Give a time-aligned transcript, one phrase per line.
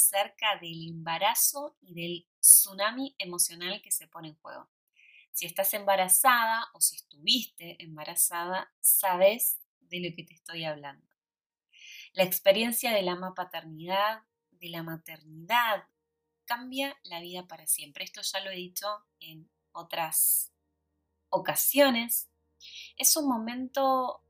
[0.00, 4.70] acerca del embarazo y del tsunami emocional que se pone en juego.
[5.32, 11.06] Si estás embarazada o si estuviste embarazada, sabes de lo que te estoy hablando.
[12.12, 15.84] La experiencia de la paternidad, de la maternidad,
[16.46, 18.04] cambia la vida para siempre.
[18.04, 18.86] Esto ya lo he dicho
[19.20, 20.52] en otras
[21.28, 22.28] ocasiones.
[22.96, 24.24] Es un momento,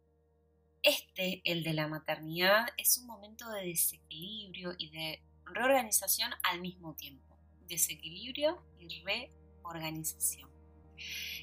[0.83, 6.95] este, el de la maternidad, es un momento de desequilibrio y de reorganización al mismo
[6.95, 7.37] tiempo.
[7.67, 10.51] Desequilibrio y reorganización.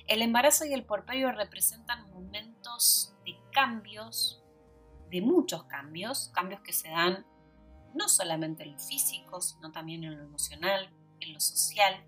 [0.07, 4.43] El embarazo y el porperio representan momentos de cambios,
[5.09, 7.25] de muchos cambios, cambios que se dan
[7.93, 10.89] no solamente en lo físico, sino también en lo emocional,
[11.19, 12.03] en lo social.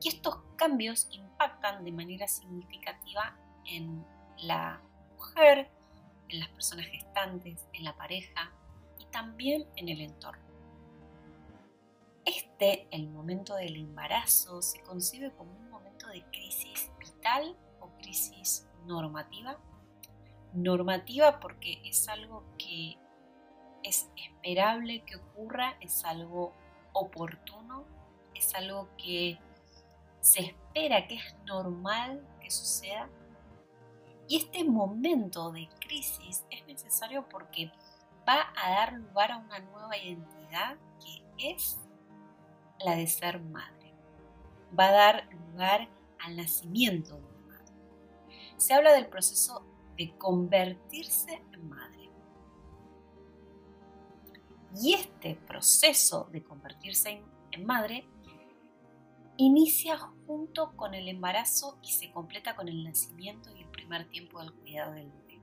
[0.00, 4.04] Y estos cambios impactan de manera significativa en
[4.38, 5.70] la mujer,
[6.28, 8.52] en las personas gestantes, en la pareja
[8.98, 10.51] y también en el entorno.
[12.62, 19.58] El momento del embarazo, se concibe como un momento de crisis vital o crisis normativa.
[20.52, 22.96] Normativa porque es algo que
[23.82, 26.52] es esperable que ocurra, es algo
[26.92, 27.84] oportuno,
[28.32, 29.40] es algo que
[30.20, 33.08] se espera, que es normal que suceda.
[34.28, 37.72] Y este momento de crisis es necesario porque
[38.28, 41.80] va a dar lugar a una nueva identidad que es
[42.84, 43.94] la de ser madre.
[44.78, 45.88] Va a dar lugar
[46.20, 47.72] al nacimiento de una madre.
[48.56, 49.64] Se habla del proceso
[49.96, 52.10] de convertirse en madre.
[54.80, 58.06] Y este proceso de convertirse en, madre
[59.36, 64.40] inicia junto con el embarazo y se completa con el nacimiento y el primer tiempo
[64.40, 65.40] del cuidado del bebé.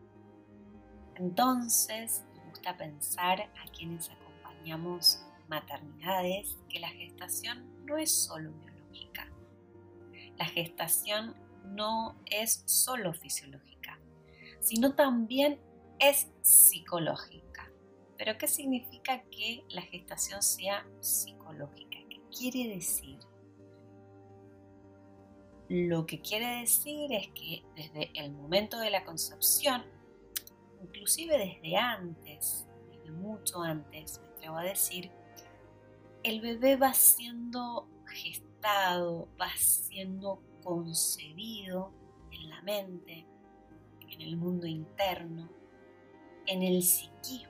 [1.15, 9.27] Entonces, me gusta pensar a quienes acompañamos maternidades que la gestación no es solo biológica.
[10.37, 13.99] La gestación no es solo fisiológica,
[14.61, 15.59] sino también
[15.99, 17.71] es psicológica.
[18.17, 21.97] Pero ¿qué significa que la gestación sea psicológica?
[22.09, 23.17] ¿Qué quiere decir?
[25.69, 29.83] Lo que quiere decir es que desde el momento de la concepción,
[30.81, 35.11] inclusive desde antes, desde mucho antes, me atrevo a decir,
[36.23, 41.93] el bebé va siendo gestado, va siendo concebido
[42.31, 43.25] en la mente,
[44.07, 45.49] en el mundo interno,
[46.45, 47.49] en el psiquismo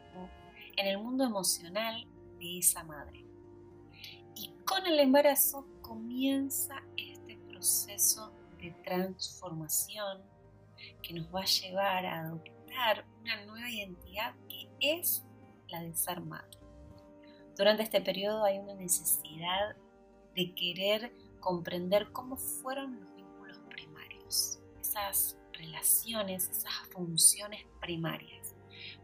[0.79, 2.07] en el mundo emocional
[2.39, 3.25] de esa madre.
[4.33, 10.23] Y con el embarazo comienza este proceso de transformación
[11.01, 15.25] que nos va a llevar a adoptar una nueva identidad que es
[15.67, 16.58] la de ser madre.
[17.59, 19.75] Durante este periodo hay una necesidad
[20.33, 21.11] de querer
[21.41, 28.55] comprender cómo fueron los vínculos primarios, esas relaciones, esas funciones primarias,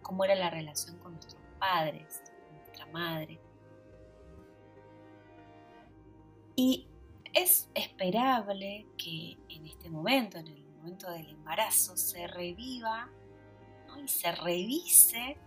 [0.02, 2.24] cómo era la relación con nuestro padres,
[2.54, 3.42] nuestra madre.
[6.56, 6.88] Y
[7.34, 13.10] es esperable que en este momento, en el momento del embarazo, se reviva
[14.02, 15.38] y se revise,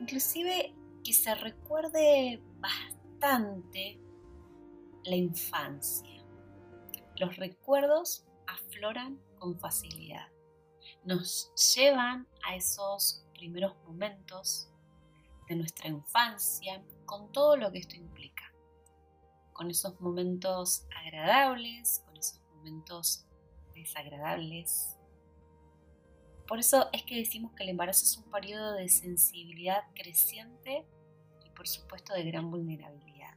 [0.00, 0.74] inclusive
[1.08, 3.98] que se recuerde bastante
[5.04, 6.22] la infancia.
[7.16, 10.28] Los recuerdos afloran con facilidad,
[11.04, 14.68] nos llevan a esos primeros momentos
[15.48, 18.44] de nuestra infancia, con todo lo que esto implica,
[19.54, 23.24] con esos momentos agradables, con esos momentos
[23.74, 24.94] desagradables.
[26.46, 30.84] Por eso es que decimos que el embarazo es un periodo de sensibilidad creciente
[31.58, 33.34] por supuesto de gran vulnerabilidad.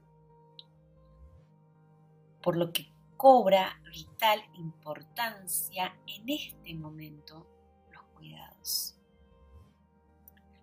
[2.41, 7.47] Por lo que cobra vital importancia en este momento
[7.91, 9.01] los cuidados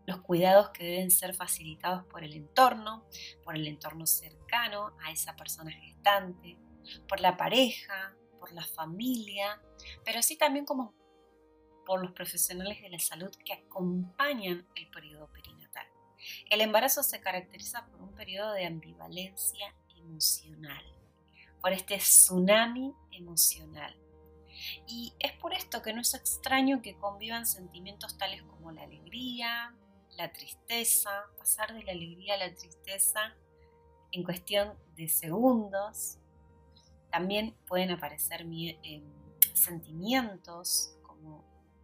[0.09, 3.05] los cuidados que deben ser facilitados por el entorno,
[3.45, 6.57] por el entorno cercano a esa persona gestante,
[7.07, 9.61] por la pareja, por la familia,
[10.07, 10.95] pero sí también como
[11.85, 15.29] por los profesionales de la salud que acompañan el periodo.
[16.51, 20.83] El embarazo se caracteriza por un periodo de ambivalencia emocional,
[21.61, 23.97] por este tsunami emocional.
[24.87, 29.75] Y es por esto que no es extraño que convivan sentimientos tales como la alegría,
[30.17, 33.35] la tristeza, pasar de la alegría a la tristeza
[34.11, 36.19] en cuestión de segundos.
[37.11, 39.05] También pueden aparecer em,
[39.55, 40.95] sentimientos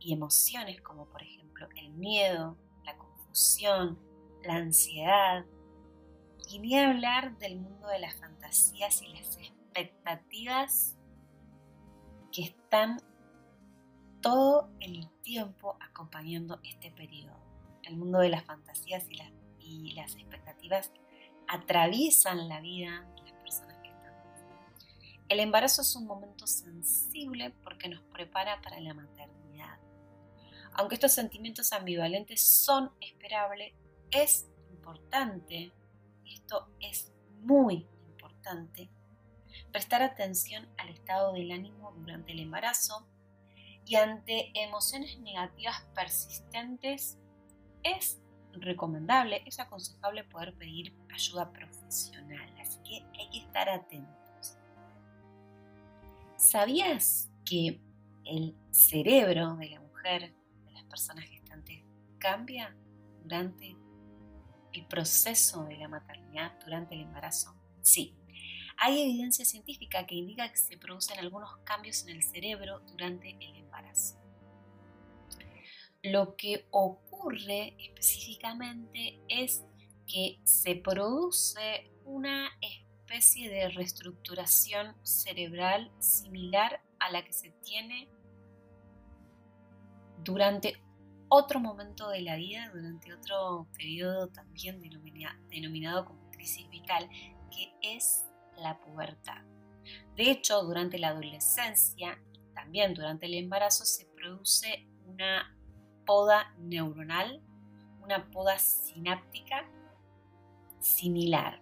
[0.00, 3.98] y emociones como por ejemplo el miedo, la confusión,
[4.44, 5.44] la ansiedad.
[6.50, 10.96] Y ni hablar del mundo de las fantasías y las expectativas
[12.30, 13.00] que están
[14.20, 17.38] todo el tiempo acompañando este periodo.
[17.82, 20.90] El mundo de las fantasías y las, y las expectativas
[21.46, 24.14] atraviesan la vida de las personas que están.
[25.28, 29.78] El embarazo es un momento sensible porque nos prepara para la maternidad.
[30.72, 33.74] Aunque estos sentimientos ambivalentes son esperables,
[34.14, 35.72] es importante,
[36.24, 37.12] esto es
[37.42, 38.88] muy importante,
[39.72, 43.06] prestar atención al estado del ánimo durante el embarazo
[43.84, 47.18] y ante emociones negativas persistentes
[47.82, 48.20] es
[48.52, 54.56] recomendable, es aconsejable poder pedir ayuda profesional, así que hay que estar atentos.
[56.36, 57.80] ¿Sabías que
[58.24, 60.34] el cerebro de la mujer,
[60.66, 61.82] de las personas gestantes,
[62.18, 62.74] cambia
[63.22, 63.76] durante
[64.74, 67.54] el proceso de la maternidad, durante el embarazo?
[67.82, 68.14] Sí,
[68.76, 73.56] hay evidencia científica que indica que se producen algunos cambios en el cerebro durante el
[73.56, 74.20] embarazo.
[76.02, 79.64] Lo que ocurre específicamente es
[80.06, 88.08] que se produce una especie de reestructuración cerebral similar a la que se tiene
[90.22, 90.78] durante
[91.28, 97.08] otro momento de la vida, durante otro periodo también denominado como crisis vital,
[97.50, 98.24] que es
[98.56, 99.42] la pubertad.
[100.16, 105.56] De hecho, durante la adolescencia y también durante el embarazo se produce una
[106.06, 107.42] poda neuronal,
[108.02, 109.68] una poda sináptica
[110.80, 111.60] similar,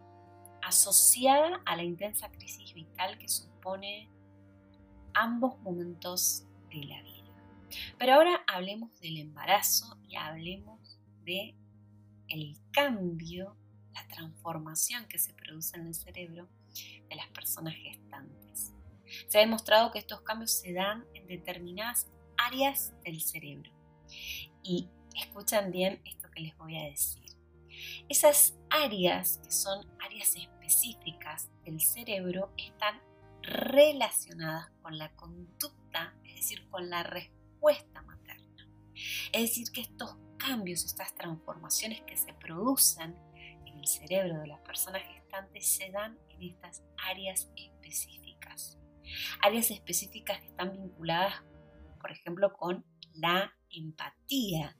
[0.62, 4.08] asociada a la intensa crisis vital que supone
[5.14, 7.11] ambos momentos de la vida.
[7.98, 11.54] Pero ahora hablemos del embarazo y hablemos de
[12.28, 13.56] el cambio,
[13.92, 16.48] la transformación que se produce en el cerebro
[17.08, 18.72] de las personas gestantes.
[19.28, 23.70] Se ha demostrado que estos cambios se dan en determinadas áreas del cerebro.
[24.62, 27.22] Y escuchan bien esto que les voy a decir.
[28.08, 33.00] Esas áreas, que son áreas específicas del cerebro, están
[33.42, 37.41] relacionadas con la conducta, es decir, con la respuesta
[38.02, 38.68] materna.
[39.32, 43.16] Es decir, que estos cambios, estas transformaciones que se producen
[43.66, 48.78] en el cerebro de las personas gestantes se dan en estas áreas específicas.
[49.40, 51.42] Áreas específicas que están vinculadas,
[52.00, 54.76] por ejemplo, con la empatía.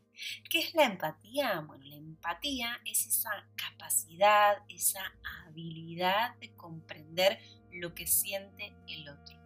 [0.50, 1.61] ¿Qué es la empatía?
[1.61, 5.00] Bueno, la empatía es esa capacidad, esa
[5.46, 7.38] habilidad de comprender
[7.73, 9.37] lo que siente el otro.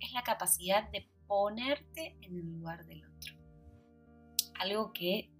[0.00, 3.36] Es la capacidad de ponerte en el lugar del otro.
[4.58, 5.30] Algo que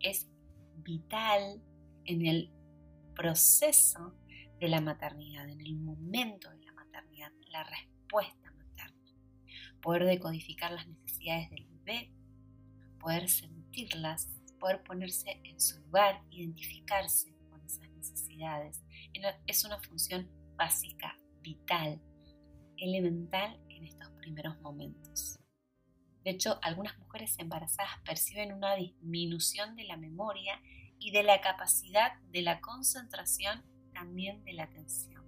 [0.00, 0.28] es
[0.78, 1.62] vital
[2.06, 2.50] en el
[3.14, 4.16] proceso
[4.58, 9.14] de la maternidad, en el momento de la maternidad, la respuesta materna.
[9.80, 12.10] Poder decodificar las necesidades del bebé,
[12.98, 18.82] poder sentirlas, poder ponerse en su lugar, identificarse con esas necesidades.
[19.46, 22.02] Es una función básica, vital,
[22.76, 25.37] elemental en estos primeros momentos.
[26.28, 30.60] De hecho, algunas mujeres embarazadas perciben una disminución de la memoria
[30.98, 35.24] y de la capacidad de la concentración, también de la atención.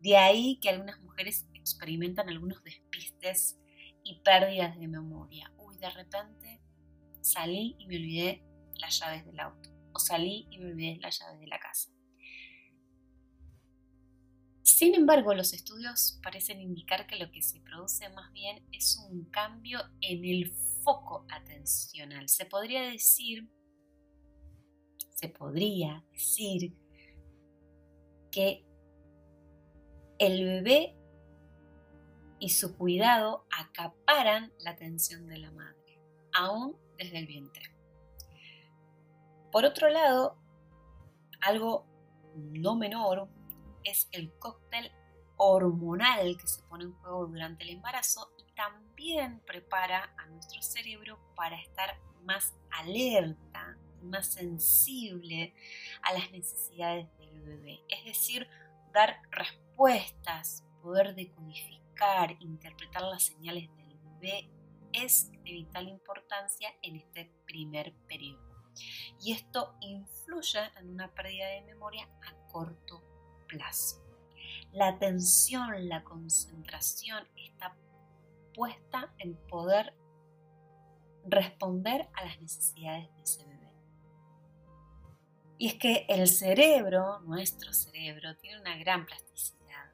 [0.00, 3.60] De ahí que algunas mujeres experimentan algunos despistes
[4.02, 5.52] y pérdidas de memoria.
[5.56, 6.60] Uy, de repente
[7.20, 8.42] salí y me olvidé
[8.74, 9.70] las llaves del auto.
[9.92, 11.90] O salí y me olvidé las llaves de la casa.
[14.80, 19.26] Sin embargo, los estudios parecen indicar que lo que se produce más bien es un
[19.26, 22.30] cambio en el foco atencional.
[22.30, 23.46] Se podría decir,
[25.10, 26.74] se podría decir
[28.30, 28.64] que
[30.18, 30.96] el bebé
[32.38, 36.00] y su cuidado acaparan la atención de la madre,
[36.32, 37.64] aún desde el vientre.
[39.52, 40.38] Por otro lado,
[41.42, 41.84] algo
[42.34, 43.28] no menor
[43.84, 44.90] es el cóctel
[45.36, 51.18] hormonal que se pone en juego durante el embarazo y también prepara a nuestro cerebro
[51.34, 55.54] para estar más alerta más sensible
[56.02, 57.80] a las necesidades del bebé.
[57.88, 58.48] Es decir,
[58.92, 64.50] dar respuestas, poder decodificar interpretar las señales del bebé
[64.92, 68.48] es de vital importancia en este primer periodo.
[69.20, 73.09] Y esto influye en una pérdida de memoria a corto plazo.
[74.72, 77.76] La atención, la concentración está
[78.54, 79.94] puesta en poder
[81.24, 83.72] responder a las necesidades de ese bebé.
[85.58, 89.90] Y es que el cerebro, nuestro cerebro, tiene una gran plasticidad,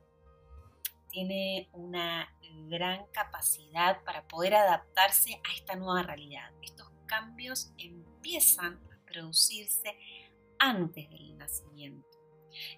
[1.08, 2.32] tiene una
[2.68, 6.50] gran capacidad para poder adaptarse a esta nueva realidad.
[6.62, 9.96] Estos cambios empiezan a producirse
[10.58, 12.15] antes del nacimiento,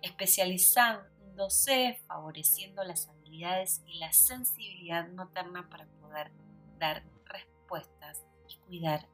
[0.03, 6.33] especializándose, favoreciendo las habilidades y la sensibilidad materna para poder
[6.79, 9.09] dar respuestas y cuidar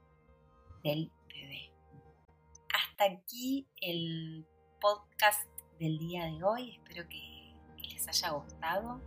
[0.82, 1.72] del bebé.
[2.72, 4.46] Hasta aquí el
[4.80, 6.72] podcast del día de hoy.
[6.72, 7.54] Espero que,
[7.90, 9.00] les haya gustado.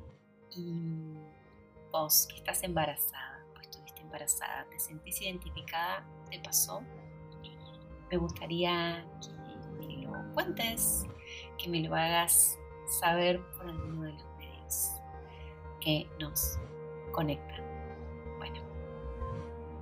[0.51, 1.13] Y
[1.91, 6.81] vos que estás embarazada o estuviste embarazada, te sentís identificada, te pasó.
[8.09, 11.03] Me gustaría que me lo cuentes,
[11.57, 14.91] que me lo hagas saber por alguno de los medios
[15.79, 16.57] que nos
[17.11, 17.61] conectan.
[18.37, 18.61] Bueno,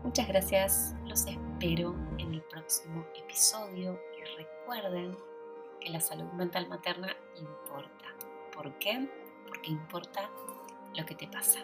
[0.03, 5.17] muchas gracias, los espero en el próximo episodio y recuerden
[5.79, 8.05] que la salud mental materna importa.
[8.53, 9.08] ¿Por qué?
[9.48, 10.29] Porque importa
[10.96, 11.60] lo que te pasa.